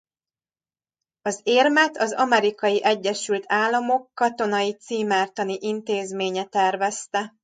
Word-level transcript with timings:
Az 1.21 1.39
érmet 1.43 1.97
az 1.97 2.13
Amerikai 2.13 2.83
Egyesült 2.83 3.43
Államok 3.47 4.09
Katonai 4.13 4.71
Címertani 4.73 5.57
Intézménye 5.59 6.45
tervezte. 6.45 7.33